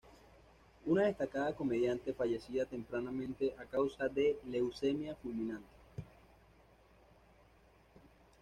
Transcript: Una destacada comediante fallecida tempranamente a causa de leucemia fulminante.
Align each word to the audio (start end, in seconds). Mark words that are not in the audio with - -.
Una 0.87 1.03
destacada 1.03 1.55
comediante 1.55 2.11
fallecida 2.11 2.65
tempranamente 2.65 3.53
a 3.59 3.65
causa 3.65 4.09
de 4.09 4.35
leucemia 4.47 5.13
fulminante. 5.15 5.69